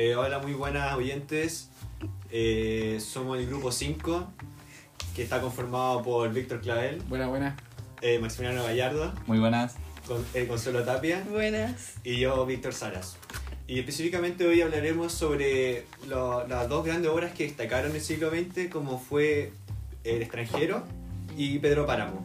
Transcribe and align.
Eh, 0.00 0.14
hola, 0.14 0.38
muy 0.38 0.52
buenas 0.52 0.94
oyentes. 0.94 1.70
Eh, 2.30 2.98
somos 3.00 3.36
el 3.38 3.46
grupo 3.48 3.72
5, 3.72 4.28
que 5.16 5.22
está 5.24 5.40
conformado 5.40 6.02
por 6.02 6.32
Víctor 6.32 6.60
Clavel, 6.60 7.02
Buena, 7.08 7.26
buena. 7.26 7.56
eh, 8.00 8.20
Maximiliano 8.20 8.62
Gallardo, 8.62 9.12
Muy 9.26 9.40
buenas. 9.40 9.74
con, 10.06 10.24
eh, 10.34 10.46
Consuelo 10.46 10.84
Tapia 10.84 11.24
Buenas. 11.28 11.94
y 12.04 12.18
yo, 12.20 12.46
Víctor 12.46 12.74
Saras. 12.74 13.16
Y 13.66 13.80
específicamente 13.80 14.46
hoy 14.46 14.62
hablaremos 14.62 15.12
sobre 15.12 15.84
lo- 16.06 16.46
las 16.46 16.68
dos 16.68 16.84
grandes 16.86 17.10
obras 17.10 17.32
que 17.32 17.42
destacaron 17.44 17.90
en 17.90 17.96
el 17.96 18.02
siglo 18.02 18.30
XX, 18.30 18.68
como 18.70 19.00
fue 19.00 19.52
El 20.04 20.22
extranjero 20.22 20.84
y 21.36 21.58
Pedro 21.58 21.86
Páramo. 21.86 22.24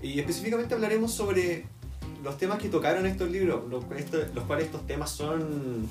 Y 0.00 0.20
específicamente 0.20 0.74
hablaremos 0.74 1.12
sobre 1.12 1.66
los 2.22 2.38
temas 2.38 2.58
que 2.60 2.68
tocaron 2.68 3.04
estos 3.04 3.30
libros, 3.30 3.68
los 3.68 3.84
cuales 3.84 4.66
estos 4.66 4.86
temas 4.86 5.10
son 5.10 5.88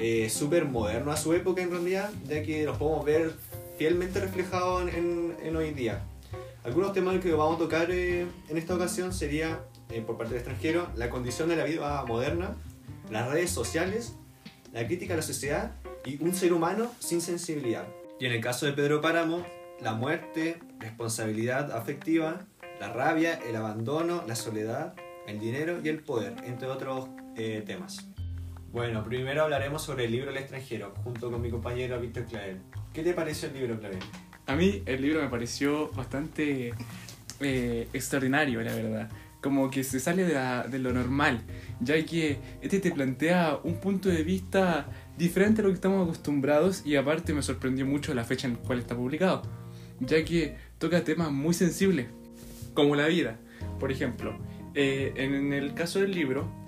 eh, 0.00 0.28
súper 0.30 0.64
modernos 0.64 1.14
a 1.14 1.16
su 1.22 1.32
época 1.34 1.62
en 1.62 1.70
realidad, 1.70 2.10
ya 2.26 2.42
que 2.42 2.64
los 2.64 2.76
podemos 2.78 3.04
ver 3.04 3.32
fielmente 3.78 4.20
reflejados 4.20 4.82
en, 4.82 4.88
en- 4.90 5.36
en 5.42 5.56
hoy 5.56 5.70
día. 5.72 6.02
Algunos 6.64 6.92
temas 6.92 7.18
que 7.20 7.32
vamos 7.32 7.56
a 7.56 7.58
tocar 7.58 7.90
eh, 7.90 8.26
en 8.48 8.56
esta 8.58 8.74
ocasión 8.74 9.12
sería, 9.14 9.60
eh, 9.90 10.02
por 10.02 10.16
parte 10.18 10.34
del 10.34 10.40
extranjero, 10.42 10.88
la 10.96 11.08
condición 11.08 11.48
de 11.48 11.56
la 11.56 11.64
vida 11.64 12.04
moderna, 12.06 12.56
las 13.10 13.30
redes 13.30 13.50
sociales, 13.50 14.14
la 14.72 14.86
crítica 14.86 15.14
a 15.14 15.16
la 15.16 15.22
sociedad 15.22 15.72
y 16.04 16.22
un 16.22 16.34
ser 16.34 16.52
humano 16.52 16.90
sin 16.98 17.20
sensibilidad. 17.20 17.86
Y 18.18 18.26
en 18.26 18.32
el 18.32 18.40
caso 18.40 18.66
de 18.66 18.72
Pedro 18.72 19.00
Páramo, 19.00 19.44
la 19.80 19.94
muerte, 19.94 20.58
responsabilidad 20.78 21.72
afectiva, 21.72 22.46
la 22.78 22.92
rabia, 22.92 23.40
el 23.48 23.56
abandono, 23.56 24.22
la 24.26 24.36
soledad, 24.36 24.94
el 25.26 25.38
dinero 25.40 25.80
y 25.82 25.88
el 25.88 26.00
poder, 26.00 26.34
entre 26.44 26.68
otros 26.68 27.08
eh, 27.36 27.62
temas. 27.66 28.06
Bueno, 28.72 29.02
primero 29.02 29.42
hablaremos 29.42 29.82
sobre 29.82 30.04
el 30.04 30.12
libro 30.12 30.30
El 30.30 30.36
extranjero, 30.36 30.94
junto 31.02 31.28
con 31.28 31.42
mi 31.42 31.50
compañero 31.50 32.00
Víctor 32.00 32.26
Clavel. 32.26 32.58
¿Qué 32.94 33.02
te 33.02 33.14
pareció 33.14 33.48
el 33.48 33.54
libro, 33.54 33.80
Clavel? 33.80 33.98
A 34.46 34.54
mí 34.54 34.82
el 34.86 35.02
libro 35.02 35.20
me 35.20 35.28
pareció 35.28 35.90
bastante 35.90 36.72
eh, 37.40 37.88
extraordinario, 37.92 38.62
la 38.62 38.72
verdad. 38.72 39.10
Como 39.40 39.70
que 39.70 39.82
se 39.82 39.98
sale 39.98 40.24
de, 40.24 40.78
lo 40.78 40.92
normal, 40.92 41.42
ya 41.80 42.04
que 42.04 42.38
este 42.62 42.78
te 42.78 42.92
plantea 42.92 43.58
un 43.64 43.80
punto 43.80 44.08
de 44.08 44.22
vista 44.22 44.86
diferente 45.18 45.62
a 45.62 45.64
lo 45.64 45.70
que 45.70 45.74
estamos 45.74 46.04
acostumbrados 46.04 46.86
y 46.86 46.94
aparte 46.94 47.34
me 47.34 47.42
sorprendió 47.42 47.86
mucho 47.86 48.14
la 48.14 48.22
fecha 48.22 48.46
en 48.46 48.54
la 48.54 48.60
cual 48.60 48.78
está 48.78 48.94
publicado, 48.94 49.42
ya 49.98 50.24
que 50.24 50.56
toca 50.78 51.02
temas 51.02 51.32
muy 51.32 51.54
sensibles, 51.54 52.06
como 52.74 52.94
la 52.94 53.08
vida. 53.08 53.36
Por 53.80 53.90
ejemplo, 53.90 54.38
eh, 54.74 55.12
en 55.16 55.52
el 55.52 55.74
caso 55.74 55.98
del 55.98 56.12
libro, 56.12 56.59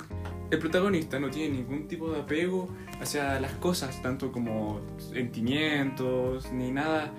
el 0.53 0.59
protagonista 0.59 1.19
no 1.19 1.31
tiene 1.31 1.57
ningún 1.57 1.89
tipo 1.89 2.13
de 2.13 2.21
apego 2.21 2.69
hacia 3.01 3.41
las 3.41 3.53
cosas, 3.53 4.03
tanto 4.03 4.31
como 4.31 4.83
sentimientos 4.99 6.53
ni 6.53 6.71
nada 6.71 7.11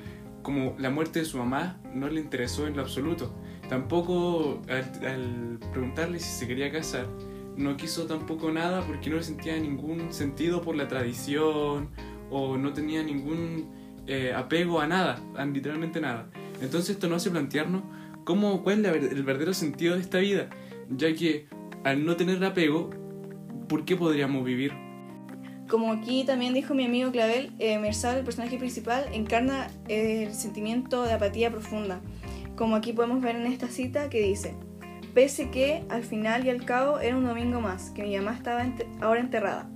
como 0.44 0.76
la 0.78 0.92
muerte 0.92 1.20
de 1.20 1.26
su 1.26 1.40
mamá 1.40 1.80
no 1.96 2.08
le 2.10 2.22
interesó 2.22 2.68
en 2.68 2.76
lo 2.76 2.84
absoluto. 2.84 3.34
Tampoco 3.68 4.62
al, 4.70 5.08
al 5.08 5.60
preguntarle 5.72 6.20
si 6.20 6.30
se 6.30 6.48
quería 6.48 6.72
casar, 6.72 7.08
no 7.58 7.76
quiso 7.76 8.06
tampoco 8.06 8.52
nada 8.52 8.86
porque 8.86 9.10
no 9.10 9.16
le 9.16 9.24
sentía 9.24 9.58
ningún 9.58 10.14
sentido 10.14 10.62
por 10.62 10.76
la 10.76 10.88
tradición 10.88 11.90
o 12.30 12.56
no 12.56 12.72
tenía 12.72 13.02
ningún 13.02 13.68
eh, 14.06 14.32
apego 14.36 14.80
a 14.80 14.86
nada, 14.86 15.20
a 15.36 15.44
literalmente 15.46 16.00
nada. 16.00 16.30
Entonces 16.62 16.92
esto 16.92 17.08
nos 17.08 17.24
hace 17.24 17.32
plantearnos 17.32 17.82
cómo, 18.26 18.62
cuál 18.62 18.86
es 18.86 19.12
el 19.12 19.24
verdadero 19.24 19.56
sentido 19.56 19.96
de 19.96 20.02
esta 20.02 20.20
vida, 20.20 20.52
ya 20.90 21.16
que 21.16 21.48
al 21.84 22.06
no 22.06 22.16
tener 22.16 22.44
apego, 22.44 22.92
¿por 23.68 23.86
qué 23.86 23.96
podríamos 23.96 24.44
vivir? 24.44 24.74
Como 25.70 25.92
aquí 25.92 26.24
también 26.26 26.54
dijo 26.54 26.74
mi 26.74 26.86
amigo 26.86 27.12
Clavel, 27.12 27.54
eh, 27.60 27.74
el 27.76 28.24
personaje 28.24 28.58
principal, 28.58 29.06
encarna 29.12 29.70
el 29.88 30.34
sentimiento 30.34 31.04
de 31.04 31.14
apatía 31.14 31.50
profunda. 31.50 32.02
Como 32.56 32.76
aquí 32.76 32.94
podemos 32.94 33.22
ver 33.22 33.36
en 33.36 33.48
esta 33.48 33.68
cita 33.68 34.10
que 34.10 34.22
dice, 34.22 34.54
pese 35.14 35.50
que 35.50 35.84
al 35.90 36.04
final 36.04 36.46
y 36.46 36.50
al 36.50 36.66
cabo 36.66 37.00
era 37.00 37.18
un 37.18 37.26
domingo 37.26 37.62
más, 37.62 37.90
que 37.92 38.04
mi 38.04 38.16
mamá 38.18 38.36
estaba 38.36 38.64
ente- 38.64 38.86
ahora 39.02 39.22
enterrada, 39.22 39.70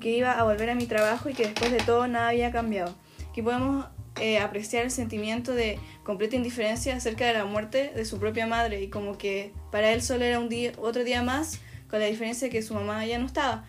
que 0.00 0.16
iba 0.16 0.32
a 0.32 0.42
volver 0.42 0.70
a 0.70 0.74
mi 0.74 0.86
trabajo 0.86 1.28
y 1.28 1.34
que 1.34 1.44
después 1.44 1.70
de 1.70 1.78
todo 1.78 2.08
nada 2.08 2.30
había 2.30 2.50
cambiado. 2.50 2.94
Aquí 3.30 3.42
podemos 3.42 3.86
eh, 4.20 4.38
apreciar 4.38 4.84
el 4.84 4.90
sentimiento 4.90 5.52
de 5.52 5.78
completa 6.04 6.36
indiferencia 6.36 6.96
acerca 6.96 7.26
de 7.26 7.34
la 7.34 7.44
muerte 7.44 7.92
de 7.94 8.04
su 8.04 8.18
propia 8.18 8.46
madre 8.46 8.82
y 8.82 8.88
como 8.88 9.18
que 9.18 9.52
para 9.70 9.92
él 9.92 10.02
solo 10.02 10.24
era 10.24 10.38
un 10.40 10.48
día, 10.48 10.72
otro 10.78 11.04
día 11.04 11.22
más, 11.22 11.60
con 11.94 12.00
la 12.00 12.08
diferencia 12.08 12.48
de 12.48 12.50
que 12.50 12.60
su 12.60 12.74
mamá 12.74 13.06
ya 13.06 13.20
no 13.20 13.26
estaba. 13.26 13.62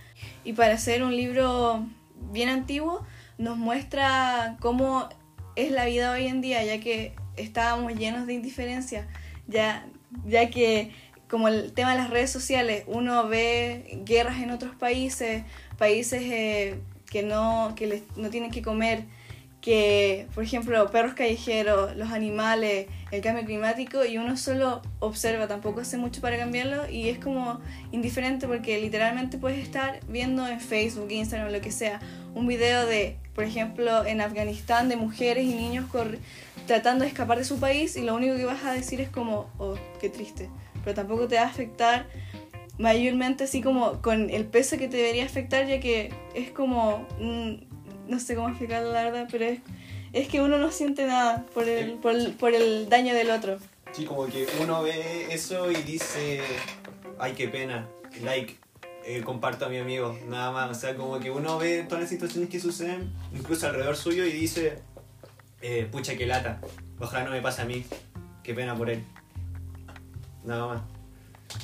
Y 0.44 0.54
para 0.54 0.80
ser 0.80 1.04
un 1.04 1.16
libro 1.16 1.86
bien 2.32 2.50
antiguo, 2.50 3.06
nos 3.38 3.56
muestra 3.56 4.58
cómo 4.62 5.08
es 5.56 5.70
la 5.70 5.86
vida 5.86 6.12
hoy 6.12 6.26
en 6.26 6.42
día, 6.42 6.64
ya 6.64 6.80
que 6.80 7.14
estábamos 7.38 7.94
llenos 7.94 8.26
de 8.26 8.34
indiferencia, 8.34 9.08
ya, 9.48 9.86
ya 10.26 10.50
que 10.50 10.92
como 11.30 11.50
el 11.50 11.72
tema 11.74 11.92
de 11.92 12.00
las 12.00 12.10
redes 12.10 12.32
sociales, 12.32 12.84
uno 12.88 13.28
ve 13.28 14.02
guerras 14.08 14.42
en 14.42 14.50
otros 14.50 14.76
países, 14.76 15.44
países 15.78 16.24
eh, 16.24 16.80
que, 17.06 17.22
no, 17.22 17.74
que 17.76 17.86
les- 17.86 18.18
no 18.18 18.32
tienen 18.32 18.50
que 18.50 18.64
comer, 18.64 19.04
que, 19.66 20.28
por 20.36 20.44
ejemplo, 20.44 20.92
perros 20.92 21.16
callejeros, 21.16 21.96
los 21.98 22.12
animales, 22.12 22.86
el 23.10 23.22
cambio 23.22 23.44
climático, 23.46 24.06
y 24.06 24.20
uno 24.20 24.38
solo 24.38 24.84
observa, 25.00 25.48
tampoco 25.48 25.82
hace 25.82 25.98
mucho 25.98 26.22
para 26.22 26.38
cambiarlo, 26.38 26.88
y 26.88 27.10
es 27.10 27.18
como 27.18 27.60
indiferente 27.92 28.46
porque 28.46 28.80
literalmente 28.80 29.40
puedes 29.40 29.58
estar 29.58 30.02
viendo 30.08 30.48
en 30.48 30.60
Facebook, 30.60 31.08
Instagram, 31.10 31.52
lo 31.52 31.62
que 31.62 31.72
sea, 31.72 32.00
un 32.36 32.46
video 32.46 32.86
de, 32.86 33.18
por 33.34 33.44
ejemplo, 33.44 34.06
en 34.06 34.22
Afganistán, 34.22 34.88
de 34.88 34.98
mujeres 34.98 35.46
y 35.46 35.56
niños 35.56 35.86
tratando 36.68 37.04
de 37.04 37.10
escapar 37.10 37.40
de 37.40 37.44
su 37.44 37.60
país, 37.60 37.96
y 37.96 38.04
lo 38.04 38.14
único 38.14 38.36
que 38.36 38.46
vas 38.46 38.64
a 38.66 38.72
decir 38.72 39.02
es 39.02 39.10
como, 39.10 39.50
oh, 39.58 39.74
qué 40.00 40.10
triste, 40.10 40.48
pero 40.84 40.94
tampoco 40.94 41.28
te 41.28 41.38
va 41.38 41.42
a 41.42 41.48
afectar 41.48 42.06
mayormente 42.78 43.46
así 43.46 43.64
como 43.64 44.00
con 44.04 44.30
el 44.30 44.46
peso 44.46 44.78
que 44.78 44.88
te 44.88 44.98
debería 44.98 45.26
afectar, 45.26 45.66
ya 45.66 45.80
que 45.80 46.14
es 46.36 46.52
como, 46.52 47.08
mm, 47.20 47.75
no 48.08 48.20
sé 48.20 48.36
cómo 48.36 48.50
explicarlo 48.50 48.92
la 48.92 49.04
verdad, 49.04 49.28
pero 49.32 49.46
es, 49.46 49.60
es 50.14 50.28
que 50.28 50.42
uno 50.42 50.58
no 50.58 50.72
siente 50.72 51.06
nada 51.06 51.46
por 51.54 51.68
el, 51.68 51.94
por 51.94 52.16
el, 52.16 52.34
por 52.34 52.54
el 52.54 52.90
daño 52.90 53.14
del 53.14 53.30
otro. 53.30 53.58
Sí, 53.92 54.06
como 54.06 54.26
que 54.28 54.48
uno 54.62 54.84
ve 54.84 55.34
eso 55.34 55.72
y 55.72 55.76
dice, 55.76 56.42
ay, 57.18 57.34
qué 57.34 57.48
pena, 57.48 57.88
like, 58.24 58.58
eh, 59.06 59.22
comparto 59.24 59.66
a 59.66 59.70
mi 59.70 59.78
amigo, 59.78 60.18
nada 60.28 60.52
más. 60.52 60.72
O 60.72 60.80
sea, 60.80 60.96
como 60.96 61.20
que 61.20 61.32
uno 61.32 61.58
ve 61.58 61.84
todas 61.84 62.02
las 62.02 62.10
situaciones 62.10 62.50
que 62.50 62.60
suceden, 62.60 63.14
incluso 63.34 63.68
alrededor 63.68 63.96
suyo, 63.96 64.26
y 64.26 64.32
dice, 64.32 64.80
eh, 65.62 65.88
pucha, 65.92 66.18
qué 66.18 66.26
lata, 66.26 66.60
ojalá 67.00 67.26
no 67.26 67.32
me 67.32 67.42
pase 67.42 67.62
a 67.62 67.66
mí, 67.66 67.86
qué 68.44 68.54
pena 68.54 68.76
por 68.76 68.90
él. 68.90 69.04
Nada 70.44 70.68
más. 70.68 70.95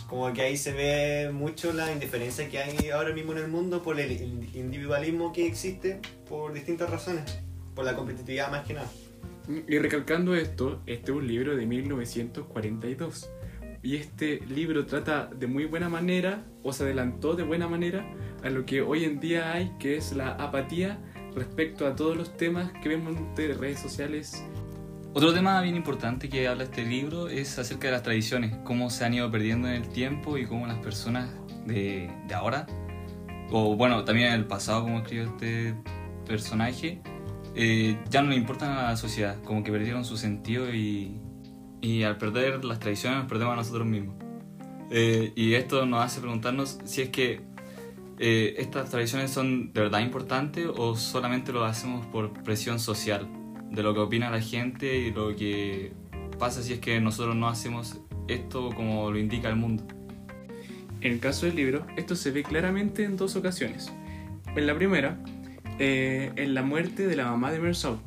Como 0.08 0.32
que 0.34 0.42
ahí 0.42 0.58
se 0.58 0.74
ve 0.74 1.32
mucho 1.32 1.74
la 1.74 1.92
indiferencia 1.92 2.50
que 2.50 2.60
hay 2.60 2.90
ahora 2.90 3.14
mismo 3.14 3.32
en 3.32 3.40
el 3.40 3.48
mundo 3.48 3.82
por 3.82 4.00
el 4.00 4.12
individualismo 4.54 5.32
que 5.32 5.48
existe 5.48 6.00
por 6.28 6.54
distintas 6.54 6.90
razones, 6.90 7.40
por 7.76 7.86
la 7.86 7.96
competitividad 7.96 8.52
más 8.52 8.66
que 8.66 8.74
nada. 8.74 8.90
Y 9.68 9.80
recalcando 9.80 10.36
esto, 10.36 10.82
este 10.86 11.12
es 11.12 11.18
un 11.18 11.28
libro 11.28 11.56
de 11.56 11.66
1942. 11.66 13.30
Y 13.84 13.96
este 13.96 14.42
libro 14.42 14.86
trata 14.86 15.26
de 15.26 15.48
muy 15.48 15.66
buena 15.66 15.90
manera, 15.90 16.46
o 16.62 16.72
se 16.72 16.84
adelantó 16.84 17.36
de 17.36 17.44
buena 17.44 17.68
manera, 17.68 18.06
a 18.44 18.50
lo 18.50 18.66
que 18.66 18.82
hoy 18.82 19.06
en 19.06 19.20
día 19.20 19.54
hay, 19.54 19.72
que 19.80 19.98
es 19.98 20.14
la 20.14 20.32
apatía 20.34 21.00
respecto 21.34 21.88
a 21.88 21.96
todos 21.96 22.16
los 22.16 22.38
temas 22.38 22.72
que 22.84 22.90
vemos 22.90 23.16
en 23.18 23.60
redes 23.60 23.80
sociales. 23.80 24.44
Otro 25.14 25.34
tema 25.34 25.62
bien 25.62 25.76
importante 25.76 26.30
que 26.30 26.48
habla 26.48 26.64
este 26.64 26.86
libro 26.86 27.28
es 27.28 27.60
acerca 27.60 27.88
de 27.88 27.92
las 27.92 28.02
tradiciones, 28.02 28.56
cómo 28.64 28.90
se 28.90 29.04
han 29.04 29.14
ido 29.14 29.30
perdiendo 29.30 29.68
en 29.68 29.74
el 29.74 29.90
tiempo 29.90 30.38
y 30.38 30.46
cómo 30.46 30.68
las 30.68 30.78
personas 30.78 31.30
de, 31.66 32.10
de 32.30 32.34
ahora, 32.34 32.66
o 33.52 33.76
bueno, 33.76 34.06
también 34.06 34.30
en 34.30 34.36
el 34.36 34.46
pasado, 34.46 34.84
como 34.84 35.00
escribió 35.00 35.26
este 35.26 35.76
personaje, 36.26 37.02
eh, 37.56 38.00
ya 38.10 38.22
no 38.22 38.30
le 38.30 38.38
importan 38.38 38.72
a 38.72 38.84
la 38.84 38.96
sociedad, 38.96 39.36
como 39.44 39.66
que 39.66 39.72
perdieron 39.74 40.06
su 40.06 40.16
sentido 40.16 40.74
y, 40.74 41.20
y 41.82 42.04
al 42.04 42.18
perder 42.18 42.64
las 42.64 42.80
tradiciones 42.80 43.20
nos 43.20 43.28
perdemos 43.28 43.52
a 43.52 43.58
nosotros 43.58 43.86
mismos. 43.86 44.16
Eh, 44.92 45.34
y 45.36 45.56
esto 45.56 45.86
nos 45.86 46.06
hace 46.06 46.22
preguntarnos 46.22 46.80
si 46.86 47.02
es 47.02 47.10
que 47.10 47.42
eh, 48.18 48.56
estas 48.60 48.90
tradiciones 48.90 49.30
son 49.32 49.74
de 49.74 49.82
verdad 49.82 50.00
importantes 50.00 50.68
o 50.74 50.96
solamente 50.96 51.52
lo 51.52 51.66
hacemos 51.66 52.06
por 52.06 52.32
presión 52.44 52.80
social, 52.80 53.28
de 53.72 53.84
lo 53.84 53.94
que 53.94 54.02
opina 54.02 54.30
la 54.30 54.42
gente 54.42 54.98
y 54.98 55.12
lo 55.12 55.36
que 55.36 55.94
pasa 56.38 56.62
si 56.62 56.74
es 56.74 56.80
que 56.80 57.00
nosotros 57.00 57.36
no 57.36 57.48
hacemos 57.48 58.00
esto 58.28 58.70
como 58.76 59.12
lo 59.12 59.18
indica 59.18 59.50
el 59.50 59.56
mundo. 59.56 59.86
En 61.00 61.14
el 61.14 61.20
caso 61.20 61.46
del 61.46 61.56
libro, 61.56 61.86
esto 61.98 62.16
se 62.16 62.32
ve 62.32 62.44
claramente 62.44 63.04
en 63.04 63.18
dos 63.18 63.36
ocasiones. 63.36 63.92
En 64.56 64.68
la 64.68 64.76
primera, 64.76 65.18
eh, 65.80 66.32
en 66.36 66.54
la 66.54 66.62
muerte 66.62 67.08
de 67.08 67.16
la 67.16 67.26
mamá 67.26 67.52
de 67.52 67.60
Mersal, 67.60 67.98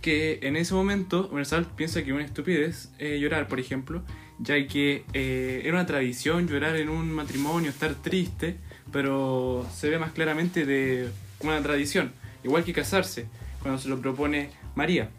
que 0.00 0.38
en 0.42 0.56
ese 0.56 0.74
momento 0.74 1.28
Mersal 1.32 1.66
piensa 1.66 2.02
que 2.02 2.10
es 2.10 2.14
una 2.14 2.24
estupidez 2.24 2.90
eh, 2.98 3.18
llorar, 3.20 3.48
por 3.48 3.60
ejemplo, 3.60 4.02
ya 4.38 4.54
que 4.66 5.04
eh, 5.12 5.62
era 5.64 5.74
una 5.74 5.86
tradición 5.86 6.46
llorar 6.46 6.76
en 6.76 6.88
un 6.88 7.10
matrimonio, 7.12 7.70
estar 7.70 7.94
triste, 7.94 8.56
pero 8.92 9.66
se 9.74 9.90
ve 9.90 9.98
más 9.98 10.12
claramente 10.12 10.64
de 10.64 11.08
una 11.40 11.60
tradición, 11.62 12.12
igual 12.44 12.64
que 12.64 12.72
casarse, 12.72 13.26
cuando 13.62 13.80
se 13.80 13.88
lo 13.88 13.98
propone 14.00 14.50
María. 14.74 15.10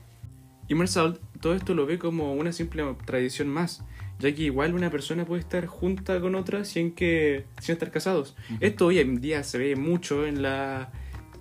Y 0.68 0.76
Marsault 0.76 1.20
todo 1.40 1.56
esto 1.56 1.74
lo 1.74 1.86
ve 1.86 1.98
como 1.98 2.34
una 2.34 2.52
simple 2.52 2.84
tradición 3.06 3.48
más, 3.48 3.84
ya 4.20 4.34
que 4.34 4.44
igual 4.44 4.74
una 4.74 4.90
persona 4.90 5.26
puede 5.26 5.42
estar 5.42 5.66
junta 5.66 6.20
con 6.20 6.36
otra 6.36 6.66
sin 6.66 6.94
que 6.94 7.46
sin 7.60 7.74
estar 7.74 7.92
casados. 7.92 8.36
Esto 8.60 8.88
hoy 8.88 9.00
en 9.00 9.22
día 9.22 9.44
se 9.44 9.58
ve 9.58 9.76
mucho 9.76 10.26
en 10.26 10.42
la 10.42 10.92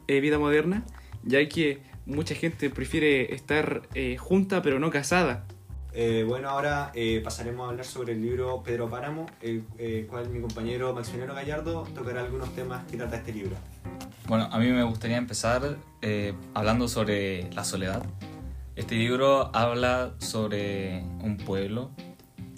eh, 0.06 0.20
vida 0.20 0.38
moderna, 0.38 0.84
ya 1.24 1.46
que 1.48 1.82
mucha 2.06 2.34
gente 2.34 2.70
prefiere 2.70 3.34
estar 3.34 3.82
eh, 3.94 4.16
junta 4.18 4.62
pero 4.62 4.78
no 4.78 4.90
casada. 4.90 5.46
Eh, 5.92 6.24
bueno, 6.26 6.48
ahora 6.50 6.92
eh, 6.94 7.20
pasaremos 7.24 7.66
a 7.66 7.70
hablar 7.70 7.84
sobre 7.84 8.12
el 8.12 8.22
libro 8.22 8.62
Pedro 8.62 8.88
Páramo, 8.88 9.26
el 9.40 9.64
eh, 9.78 10.06
cual 10.08 10.28
mi 10.28 10.40
compañero 10.40 10.94
Maximiliano 10.94 11.34
Gallardo 11.34 11.82
tocará 11.94 12.20
algunos 12.20 12.54
temas 12.54 12.84
que 12.88 12.96
trata 12.96 13.16
este 13.16 13.32
libro. 13.32 13.56
Bueno, 14.28 14.46
a 14.52 14.58
mí 14.58 14.66
me 14.66 14.82
gustaría 14.82 15.16
empezar 15.16 15.78
eh, 16.02 16.34
hablando 16.52 16.86
sobre 16.86 17.50
la 17.54 17.64
soledad. 17.64 18.04
Este 18.76 18.94
libro 18.94 19.50
habla 19.56 20.12
sobre 20.18 21.02
un 21.22 21.38
pueblo 21.38 21.90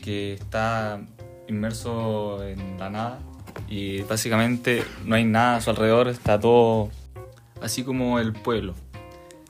que 0.03 0.33
está 0.33 1.01
inmerso 1.47 2.43
en 2.43 2.77
la 2.77 2.91
nada 2.91 3.21
y 3.69 4.03
básicamente 4.03 4.83
no 5.05 5.15
hay 5.15 5.25
nada 5.25 5.57
a 5.57 5.61
su 5.61 5.71
alrededor, 5.71 6.09
está 6.09 6.41
todo 6.41 6.91
así 7.63 7.85
como 7.85 8.19
el 8.19 8.33
pueblo. 8.33 8.75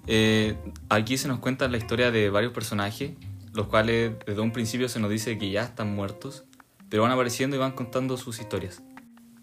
Eh, 0.07 0.59
aquí 0.91 1.17
se 1.17 1.27
nos 1.27 1.39
cuenta 1.39 1.69
la 1.69 1.79
historia 1.79 2.11
de 2.11 2.29
varios 2.29 2.53
personajes, 2.53 3.13
los 3.55 3.67
cuales 3.69 4.13
desde 4.27 4.43
un 4.43 4.53
principio 4.53 4.91
se 4.91 5.01
nos 5.01 5.11
dice 5.11 5.39
que 5.39 5.51
ya 5.51 5.63
están 5.63 5.95
muertos, 5.95 6.45
pero 6.91 7.03
van 7.03 7.13
apareciendo 7.13 7.57
y 7.57 7.59
van 7.59 7.73
contando 7.73 8.19
sus 8.19 8.41
historias. 8.41 8.83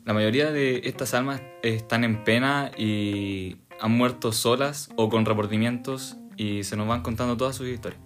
La 0.08 0.14
mayoría 0.14 0.52
de 0.52 0.84
estas 0.86 1.14
almas 1.14 1.42
están 1.64 2.06
en 2.06 2.24
pena 2.24 2.72
y 2.78 3.58
han 3.82 3.92
muerto 3.92 4.32
solas 4.32 4.90
o 4.96 5.10
con 5.10 5.26
remordimientos 5.26 6.16
y 6.38 6.64
se 6.64 6.78
nos 6.78 6.88
van 6.88 7.04
contando 7.04 7.36
todas 7.36 7.58
sus 7.58 7.68
historias. 7.68 8.00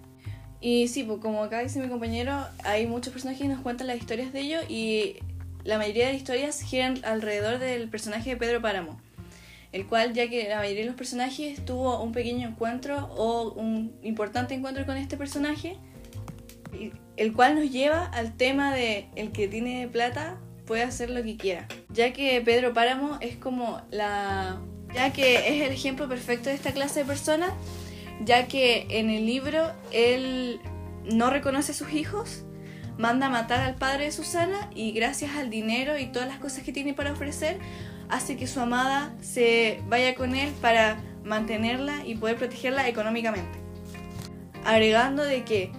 Y 0.60 0.88
sí, 0.88 1.04
pues 1.04 1.20
como 1.20 1.44
acá 1.44 1.60
dice 1.60 1.78
mi 1.78 1.88
compañero, 1.88 2.44
hay 2.64 2.88
muchos 2.88 3.12
personajes 3.12 3.42
que 3.42 3.48
nos 3.48 3.60
cuentan 3.60 3.86
las 3.86 3.98
historias 3.98 4.32
de 4.32 4.40
ellos 4.40 4.64
y 4.68 5.18
la 5.62 5.78
mayoría 5.78 6.06
de 6.06 6.14
las 6.14 6.20
historias 6.20 6.60
giran 6.60 6.98
alrededor 7.04 7.60
del 7.60 7.88
personaje 7.88 8.30
de 8.30 8.36
Pedro 8.36 8.60
Páramo, 8.60 9.00
el 9.70 9.86
cual 9.86 10.12
ya 10.12 10.28
que 10.28 10.48
la 10.48 10.56
mayoría 10.56 10.80
de 10.80 10.88
los 10.88 10.96
personajes 10.96 11.64
tuvo 11.64 12.02
un 12.02 12.10
pequeño 12.10 12.48
encuentro 12.48 13.10
o 13.14 13.52
un 13.52 13.94
importante 14.02 14.54
encuentro 14.54 14.84
con 14.86 14.96
este 14.96 15.16
personaje, 15.16 15.76
el 17.16 17.32
cual 17.32 17.54
nos 17.54 17.70
lleva 17.70 18.06
al 18.06 18.36
tema 18.36 18.74
de 18.74 19.06
el 19.14 19.30
que 19.30 19.46
tiene 19.46 19.86
plata 19.86 20.40
puede 20.66 20.82
hacer 20.82 21.10
lo 21.10 21.22
que 21.22 21.36
quiera, 21.36 21.66
ya 21.90 22.12
que 22.12 22.40
Pedro 22.40 22.72
Páramo 22.72 23.18
es 23.20 23.36
como 23.36 23.80
la... 23.90 24.60
ya 24.94 25.12
que 25.12 25.36
es 25.36 25.66
el 25.66 25.72
ejemplo 25.72 26.08
perfecto 26.08 26.48
de 26.48 26.54
esta 26.54 26.72
clase 26.72 27.00
de 27.00 27.06
personas, 27.06 27.52
ya 28.24 28.46
que 28.46 28.86
en 28.90 29.10
el 29.10 29.26
libro 29.26 29.72
él 29.90 30.60
no 31.12 31.30
reconoce 31.30 31.72
a 31.72 31.74
sus 31.74 31.92
hijos, 31.92 32.44
manda 32.98 33.26
a 33.26 33.30
matar 33.30 33.60
al 33.60 33.74
padre 33.74 34.04
de 34.04 34.12
Susana 34.12 34.70
y 34.74 34.92
gracias 34.92 35.36
al 35.36 35.50
dinero 35.50 35.98
y 35.98 36.06
todas 36.06 36.28
las 36.28 36.38
cosas 36.38 36.62
que 36.62 36.72
tiene 36.72 36.94
para 36.94 37.12
ofrecer, 37.12 37.58
hace 38.08 38.36
que 38.36 38.46
su 38.46 38.60
amada 38.60 39.14
se 39.20 39.80
vaya 39.88 40.14
con 40.14 40.34
él 40.34 40.52
para 40.60 40.98
mantenerla 41.24 42.06
y 42.06 42.14
poder 42.14 42.36
protegerla 42.36 42.88
económicamente. 42.88 43.58
Agregando 44.64 45.24
de 45.24 45.44
que 45.44 45.72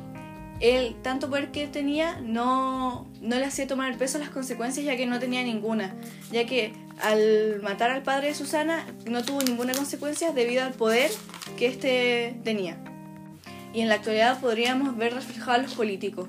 él, 0.59 0.95
tanto 1.01 1.29
poder 1.29 1.51
que 1.51 1.67
tenía, 1.67 2.19
no, 2.21 3.07
no 3.23 3.37
le 3.37 3.45
hacía 3.45 3.65
tomar 3.65 3.89
el 3.91 3.97
peso 3.97 4.19
las 4.19 4.29
consecuencias 4.29 4.85
ya 4.85 4.97
que 4.97 5.05
no 5.05 5.17
tenía 5.17 5.41
ninguna, 5.43 5.95
ya 6.31 6.45
que 6.45 6.73
al 7.01 7.61
matar 7.63 7.89
al 7.89 8.03
padre 8.03 8.27
de 8.27 8.35
Susana 8.35 8.85
no 9.09 9.23
tuvo 9.23 9.41
ninguna 9.41 9.73
consecuencia 9.73 10.31
debido 10.33 10.63
al 10.63 10.73
poder 10.73 11.09
que 11.57 11.67
éste 11.67 12.35
tenía. 12.43 12.77
Y 13.73 13.81
en 13.81 13.87
la 13.89 13.95
actualidad 13.95 14.39
podríamos 14.39 14.95
ver 14.97 15.13
reflejado 15.13 15.53
a 15.53 15.57
los 15.63 15.73
políticos, 15.73 16.27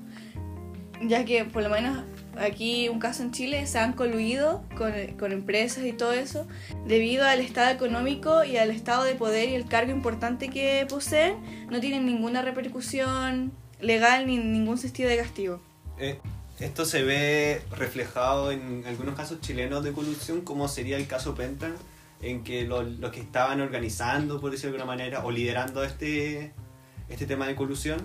ya 1.03 1.25
que 1.25 1.45
por 1.45 1.65
lo 1.65 1.69
menos 1.69 2.05
aquí 2.39 2.89
un 2.89 3.01
caso 3.01 3.25
en 3.25 3.33
Chile 3.33 3.67
se 3.67 3.79
han 3.79 3.93
coluido 3.93 4.65
con, 4.77 4.93
con 5.19 5.33
empresas 5.33 5.85
y 5.85 5.93
todo 5.93 6.13
eso 6.13 6.47
debido 6.87 7.27
al 7.27 7.41
estado 7.41 7.71
económico 7.71 8.45
y 8.45 8.57
al 8.57 8.71
estado 8.71 9.03
de 9.03 9.15
poder 9.17 9.49
y 9.49 9.55
el 9.55 9.67
cargo 9.67 9.91
importante 9.91 10.49
que 10.49 10.87
poseen 10.89 11.37
no 11.71 11.81
tienen 11.81 12.07
ninguna 12.07 12.41
repercusión 12.43 13.53
legal 13.81 14.27
ni 14.27 14.39
ningún 14.39 14.79
sentido 14.79 15.11
de 15.11 15.17
castigo. 15.17 15.61
Eh, 15.99 16.19
esto 16.61 16.85
se 16.85 17.03
ve 17.03 17.63
reflejado 17.77 18.53
en 18.53 18.85
algunos 18.87 19.15
casos 19.15 19.41
chilenos 19.41 19.83
de 19.85 19.93
corrupción, 19.93 20.43
como 20.43 20.69
sería 20.69 20.97
el 20.97 21.07
caso 21.07 21.35
Pentan, 21.35 21.75
en 22.23 22.45
que 22.45 22.65
los, 22.65 22.87
los 23.01 23.11
que 23.11 23.21
estaban 23.21 23.61
organizando, 23.61 24.41
por 24.41 24.51
decirlo 24.51 24.73
de 24.73 24.79
alguna 24.79 24.97
manera, 24.97 25.25
o 25.25 25.31
liderando 25.31 25.83
este, 25.85 26.53
este 27.09 27.27
tema 27.27 27.47
de 27.47 27.55
colusión, 27.55 27.99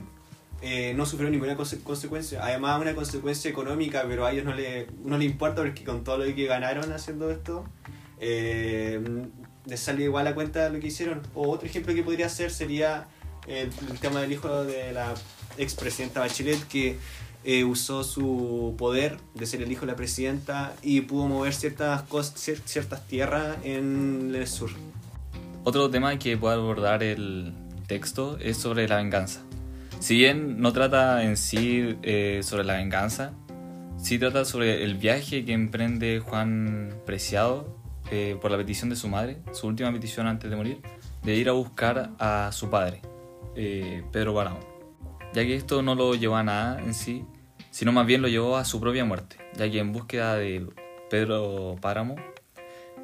eh, 0.62 0.94
no 0.96 1.06
sufrieron 1.06 1.32
ninguna 1.32 1.56
conse- 1.56 1.82
consecuencia. 1.84 2.44
Además, 2.44 2.82
una 2.82 2.96
consecuencia 2.96 3.50
económica, 3.50 4.04
pero 4.08 4.26
a 4.26 4.32
ellos 4.34 4.44
no 4.44 4.54
le, 4.54 4.88
no 5.06 5.18
le 5.18 5.26
importa 5.26 5.62
porque 5.62 5.86
con 5.86 6.04
todo 6.04 6.18
lo 6.18 6.36
que 6.36 6.46
ganaron 6.48 6.92
haciendo 6.92 7.32
esto, 7.32 7.66
eh, 8.20 9.00
les 9.66 9.80
sale 9.80 10.04
igual 10.04 10.28
a 10.28 10.34
cuenta 10.36 10.68
lo 10.70 10.80
que 10.80 10.88
hicieron. 10.88 11.22
O 11.34 11.50
otro 11.50 11.68
ejemplo 11.68 11.94
que 11.94 12.04
podría 12.04 12.28
ser 12.28 12.52
sería 12.52 13.08
el, 13.48 13.70
el 13.90 14.00
tema 14.02 14.20
del 14.20 14.34
hijo 14.34 14.66
de 14.66 14.92
la 14.92 15.14
expresidenta 15.58 16.20
Bachelet, 16.20 16.68
que 16.68 16.98
eh, 17.44 17.64
usó 17.64 18.04
su 18.04 18.76
poder 18.78 19.18
de 19.36 19.46
ser 19.46 19.62
el 19.62 19.72
hijo 19.72 19.82
de 19.82 19.88
la 19.92 19.96
presidenta 19.96 20.74
y 20.82 21.02
pudo 21.02 21.28
mover 21.28 21.54
ciertas, 21.54 22.08
cos- 22.10 22.34
cier- 22.36 22.62
ciertas 22.66 23.06
tierras 23.08 23.58
en 23.64 24.34
el 24.36 24.48
sur. 24.48 24.70
Otro 25.64 25.90
tema 25.90 26.18
que 26.20 26.38
puede 26.38 26.56
abordar 26.56 27.04
el 27.04 27.54
texto 27.88 28.38
es 28.42 28.58
sobre 28.58 28.88
la 28.88 28.98
venganza. 28.98 29.42
Si 30.00 30.16
bien 30.16 30.62
no 30.62 30.72
trata 30.72 31.24
en 31.24 31.36
sí 31.38 31.98
eh, 32.04 32.40
sobre 32.44 32.64
la 32.64 32.76
venganza, 32.78 33.34
sí 33.98 34.18
trata 34.18 34.46
sobre 34.46 34.84
el 34.84 34.96
viaje 34.96 35.44
que 35.44 35.52
emprende 35.54 36.20
Juan 36.20 36.94
Preciado 37.06 37.76
eh, 38.12 38.38
por 38.42 38.52
la 38.52 38.58
petición 38.58 38.90
de 38.90 38.96
su 38.96 39.10
madre, 39.10 39.38
su 39.52 39.68
última 39.68 39.92
petición 39.92 40.28
antes 40.28 40.50
de 40.50 40.56
morir, 40.56 40.82
de 41.24 41.36
ir 41.36 41.50
a 41.50 41.52
buscar 41.52 42.12
a 42.18 42.50
su 42.54 42.70
padre, 42.70 43.02
eh, 43.56 44.04
Pedro 44.14 44.34
Páramo. 44.34 44.60
Ya 45.34 45.44
que 45.44 45.56
esto 45.56 45.82
no 45.82 45.96
lo 45.96 46.16
llevó 46.16 46.36
a 46.38 46.44
nada 46.44 46.82
en 46.82 46.94
sí, 46.94 47.26
sino 47.72 47.92
más 47.92 48.06
bien 48.06 48.22
lo 48.22 48.28
llevó 48.28 48.58
a 48.58 48.66
su 48.66 48.80
propia 48.80 49.06
muerte, 49.06 49.38
ya 49.56 49.70
que 49.70 49.80
en 49.80 49.94
búsqueda 49.94 50.36
de 50.36 50.68
Pedro 51.10 51.76
Páramo, 51.82 52.16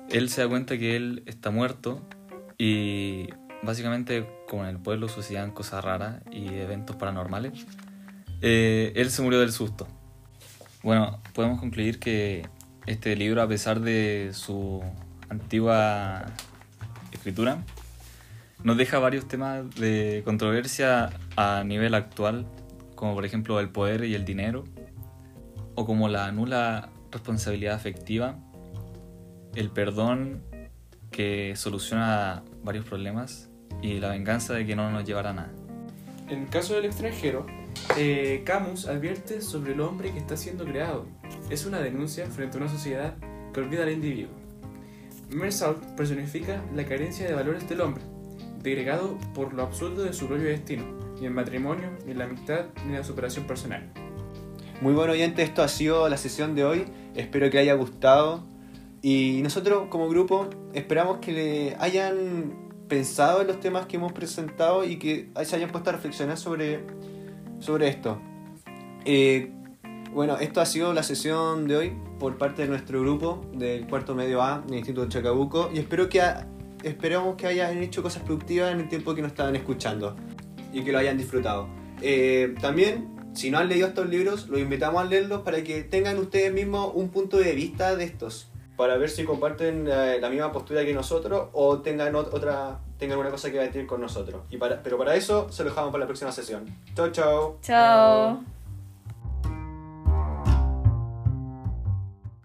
él 0.10 0.30
se 0.30 0.42
da 0.42 0.48
cuenta 0.48 0.78
que 0.78 0.96
él 0.96 1.24
está 1.26 1.52
muerto 1.52 2.02
y 2.58 3.28
básicamente 3.64 4.28
como 4.48 4.64
en 4.64 4.70
el 4.70 4.78
pueblo 4.78 5.08
sucedían 5.08 5.52
cosas 5.52 5.84
raras 5.84 6.22
y 6.32 6.48
eventos 6.48 6.96
paranormales, 6.96 7.66
eh, 8.42 8.94
él 8.96 9.10
se 9.12 9.22
murió 9.22 9.40
del 9.40 9.52
susto. 9.52 9.88
Bueno, 10.84 11.22
podemos 11.34 11.60
concluir 11.60 12.00
que 12.00 12.48
este 12.86 13.16
libro, 13.16 13.42
a 13.42 13.48
pesar 13.48 13.82
de 13.82 14.32
su 14.34 14.84
antigua 15.30 16.26
escritura, 17.12 17.64
nos 18.64 18.78
deja 18.78 19.00
varios 19.00 19.28
temas 19.28 19.74
de 19.76 20.22
controversia 20.26 21.12
a 21.36 21.64
nivel 21.64 21.94
actual, 21.94 22.46
como 22.96 23.14
por 23.14 23.26
ejemplo 23.26 23.60
el 23.60 23.70
poder 23.70 24.06
y 24.06 24.16
el 24.16 24.26
dinero, 24.26 24.64
o 25.76 25.86
como 25.86 26.08
la 26.08 26.32
nula 26.32 26.90
responsabilidad 27.12 27.76
afectiva, 27.76 28.38
el 29.56 29.70
perdón 29.70 30.44
que 31.12 31.56
soluciona 31.56 32.44
varios 32.64 32.86
problemas 32.86 33.50
y 33.82 34.00
la 34.00 34.10
venganza 34.10 34.54
de 34.54 34.66
que 34.66 34.76
no 34.76 34.90
nos 34.92 35.06
llevará 35.06 35.30
a 35.30 35.34
nada. 35.34 35.52
En 36.28 36.44
el 36.44 36.50
caso 36.50 36.74
del 36.74 36.86
extranjero, 36.86 37.46
eh, 37.98 38.42
Camus 38.46 38.88
advierte 38.88 39.42
sobre 39.42 39.74
el 39.74 39.82
hombre 39.82 40.12
que 40.12 40.18
está 40.18 40.36
siendo 40.36 40.66
creado. 40.66 41.06
Es 41.50 41.66
una 41.66 41.80
denuncia 41.80 42.26
frente 42.26 42.58
a 42.58 42.62
una 42.62 42.70
sociedad 42.70 43.16
que 43.54 43.60
olvida 43.60 43.84
al 43.84 43.92
individuo. 43.92 44.34
Mersault 45.30 45.84
personifica 45.96 46.64
la 46.74 46.86
carencia 46.86 47.28
de 47.28 47.34
valores 47.34 47.68
del 47.70 47.82
hombre, 47.82 48.04
degradado 48.74 49.18
por 49.34 49.54
lo 49.54 49.64
absurdo 49.64 50.04
de 50.04 50.14
su 50.14 50.28
propio 50.28 50.48
destino, 50.48 50.84
ni 51.20 51.26
el 51.28 51.34
matrimonio, 51.34 51.90
ni 52.06 52.14
la 52.14 52.26
amistad, 52.26 52.66
ni 52.88 52.94
la 52.94 53.04
superación 53.04 53.46
personal. 53.46 53.92
Muy 54.82 54.94
bueno 54.94 55.14
oyente, 55.14 55.42
esto 55.42 55.64
ha 55.64 55.68
sido 55.68 56.10
la 56.10 56.18
sesión 56.18 56.54
de 56.56 56.66
hoy. 56.66 56.86
Espero 57.16 57.50
que 57.50 57.58
haya 57.60 57.74
gustado. 57.76 58.44
Y 59.02 59.40
nosotros 59.42 59.88
como 59.90 60.10
grupo 60.10 60.50
esperamos 60.74 61.20
que 61.20 61.32
le 61.32 61.76
hayan 61.80 62.66
pensado 62.88 63.42
en 63.42 63.48
los 63.48 63.60
temas 63.60 63.86
que 63.86 63.98
hemos 63.98 64.14
presentado 64.14 64.84
y 64.84 64.98
que 64.98 65.30
se 65.44 65.56
hayan 65.56 65.72
puesto 65.72 65.90
a 65.92 65.94
reflexionar 65.94 66.38
sobre, 66.38 66.84
sobre 67.60 67.88
esto. 67.88 68.20
Eh, 69.06 69.52
bueno, 70.14 70.38
esto 70.38 70.62
ha 70.62 70.66
sido 70.66 70.94
la 70.94 71.04
sesión 71.04 71.68
de 71.68 71.76
hoy 71.76 71.94
por 72.20 72.38
parte 72.38 72.64
de 72.64 72.68
nuestro 72.68 73.02
grupo 73.02 73.46
del 73.54 73.88
cuarto 73.88 74.16
medio 74.16 74.42
A 74.42 74.62
del 74.62 74.78
Instituto 74.78 75.08
Chacabuco 75.10 75.70
y 75.74 75.80
espero 75.80 76.10
que 76.10 76.22
esperamos 76.88 77.36
que 77.36 77.48
hayan 77.48 77.82
hecho 77.84 78.02
cosas 78.04 78.24
productivas 78.24 78.72
en 78.72 78.80
el 78.82 78.90
tiempo 78.90 79.14
que 79.16 79.22
nos 79.22 79.32
estaban 79.32 79.56
escuchando 79.56 80.16
y 80.74 80.84
que 80.84 80.92
lo 80.92 81.00
hayan 81.00 81.18
disfrutado. 81.18 81.68
Eh, 82.02 82.54
también, 82.62 83.10
si 83.34 83.50
no 83.52 83.58
han 83.58 83.68
leído 83.70 83.88
estos 83.88 84.08
libros, 84.10 84.48
los 84.48 84.60
invitamos 84.60 85.02
a 85.02 85.06
leerlos 85.06 85.42
para 85.42 85.64
que 85.64 85.84
tengan 85.84 86.18
ustedes 86.20 86.54
mismos 86.54 86.92
un 86.94 87.10
punto 87.10 87.38
de 87.38 87.52
vista 87.54 87.96
de 87.96 88.04
estos. 88.06 88.50
para 88.78 88.98
ver 88.98 89.10
si 89.10 89.24
comparten 89.24 89.88
eh, 89.90 90.18
la 90.20 90.30
misma 90.30 90.52
postura 90.52 90.84
que 90.84 90.94
nosotros 90.94 91.48
o 91.54 91.80
tengan 91.80 92.12
ot- 92.14 92.28
otra 92.34 92.80
tengan 93.00 93.18
una 93.20 93.30
cosa 93.30 93.50
que 93.50 93.58
debatir 93.58 93.88
con 93.88 94.02
nosotros. 94.02 94.42
Y 94.50 94.58
para, 94.58 94.84
pero 94.84 94.98
para 94.98 95.16
eso 95.16 95.50
se 95.50 95.64
lo 95.64 95.70
dejamos 95.70 95.92
para 95.92 96.02
la 96.04 96.08
próxima 96.08 96.32
sesión. 96.34 96.66
Chao, 96.94 97.10
chao. 97.10 97.58
Chao. 97.62 98.55